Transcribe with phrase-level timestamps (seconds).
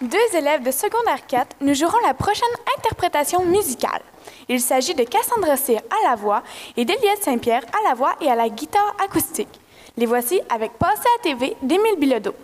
[0.00, 2.48] Deux élèves de secondaire 4 nous joueront la prochaine
[2.78, 4.00] interprétation musicale.
[4.48, 6.44] Il s'agit de Cassandra Cyr à la voix
[6.76, 9.60] et d'Eliette Saint-Pierre à la voix et à la guitare acoustique.
[9.96, 12.34] Les voici avec Passé à TV d'Émile Bilodeau.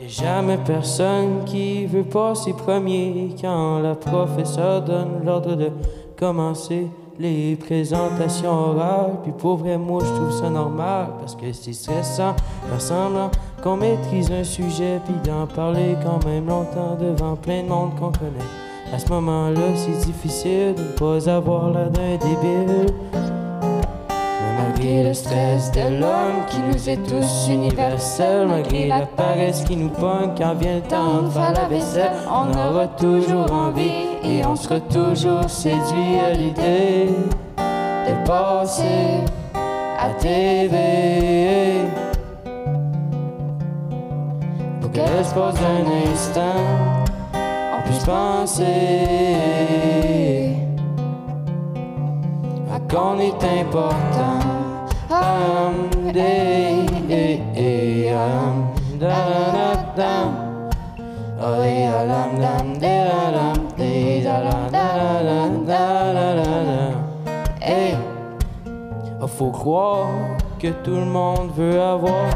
[0.00, 5.70] Y a jamais personne qui veut passer premier quand la professeure donne l'ordre de
[6.18, 6.88] commencer
[7.18, 9.18] les présentations orales.
[9.22, 12.34] Puis pour vrai, moi je trouve ça normal parce que c'est stressant,
[12.68, 13.30] faire semblant
[13.62, 18.12] qu'on maîtrise un sujet puis d'en parler quand même longtemps devant plein de monde qu'on
[18.12, 18.50] connaît.
[18.92, 23.31] À ce moment-là, c'est difficile de ne pas avoir l'air d'un débile.
[24.82, 29.90] Malgré le stress de l'homme qui nous est tous universel, malgré la paresse qui nous
[29.90, 34.56] pogne quand vient le temps de faire la vaisselle, on aura toujours envie et on
[34.56, 37.10] sera toujours séduit à l'idée
[37.58, 39.20] de passer
[40.00, 40.76] à TV.
[44.80, 46.58] Pour que l'espace d'un instant,
[47.34, 48.64] on puisse penser
[52.74, 54.31] à qu'on est important.
[58.22, 60.42] Um, da, da, da,
[69.42, 70.08] faut croire
[70.58, 72.30] que tout le monde veut avoir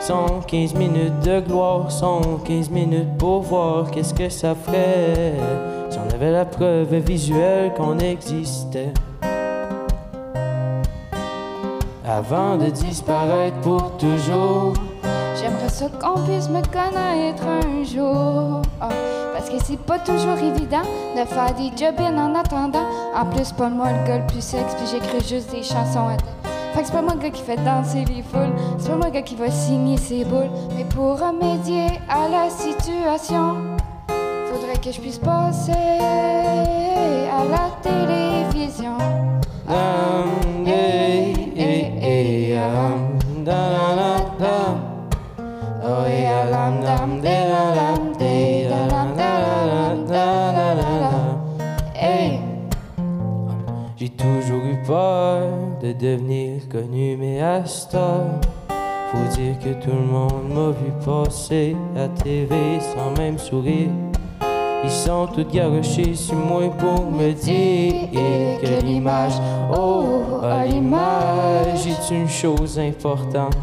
[0.00, 5.34] son 15 minutes de gloire, son 15 minutes pour voir qu'est-ce que ça ferait
[5.88, 8.92] si on avait la preuve visuelle qu'on existait.
[12.06, 14.74] Avant de disparaître pour toujours.
[16.00, 18.62] Qu'on puisse me connaître un jour.
[18.80, 18.88] Ah,
[19.34, 20.82] parce que c'est pas toujours évident
[21.14, 22.86] de faire des job en attendant.
[23.14, 26.16] En plus, pas moi le gars le plus sexe, puis j'écris juste des chansons à.
[26.74, 29.06] Fait que c'est pas moi le gars qui fait danser les foules, c'est pas moi
[29.06, 30.50] le gars qui va signer ses boules.
[30.74, 33.56] Mais pour remédier à la situation,
[34.08, 35.72] faudrait que je puisse passer
[37.30, 38.96] à la télévision.
[39.68, 40.03] Um,
[55.84, 57.62] de devenir connu, mais à
[57.92, 58.40] temps,
[59.12, 63.90] faut dire que tout le monde m'a vu passer à TV sans même sourire.
[64.82, 68.08] Ils sont tous garochés sur moi pour me dire
[68.62, 69.34] que l'image,
[69.76, 73.54] oh, l'image est une chose importante.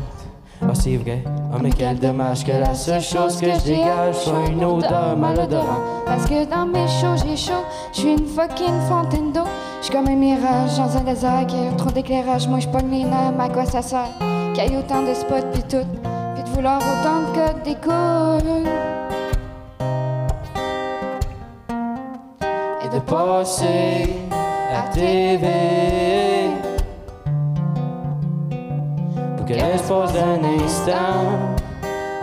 [0.64, 1.24] Ah, c'est vrai.
[1.54, 6.06] Ah, mais quel dommage que la seule chose que je dégage soit une odeur malodorante.
[6.06, 7.64] Parce que dans mes shows, j'ai chaud.
[7.94, 9.42] Je suis une fucking fontaine d'eau.
[9.80, 12.48] Je suis comme un mirage dans un désert qui a trop d'éclairage.
[12.48, 14.10] Moi, je pogne les nerfs, à quoi ça sert?
[14.54, 15.86] Qu'il y ait autant de spots pis tout.
[16.36, 18.70] Puis de vouloir autant de codes d'écoute.
[22.84, 24.14] Et de passer
[24.74, 25.48] à TV.
[29.52, 31.28] Que l'espace d'un instant,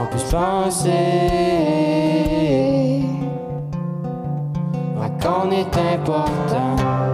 [0.00, 0.88] on puisse penser
[4.98, 7.07] à qu'on est important?